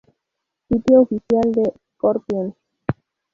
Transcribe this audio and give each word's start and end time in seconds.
Sitio 0.67 1.01
Oficial 1.01 1.51
de 1.51 1.73
Scorpions 1.93 2.55